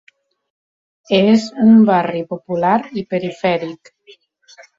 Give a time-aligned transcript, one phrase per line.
[1.17, 3.95] És un barri popular i perifèric.